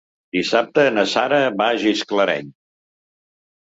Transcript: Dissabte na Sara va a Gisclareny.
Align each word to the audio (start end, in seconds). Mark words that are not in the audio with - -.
Dissabte 0.37 0.85
na 0.95 1.05
Sara 1.13 1.43
va 1.63 1.69
a 1.69 1.79
Gisclareny. 1.87 2.53